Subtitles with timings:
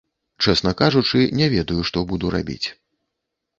[0.45, 2.67] Чэсна кажучы, не ведаю, што буду рабіць.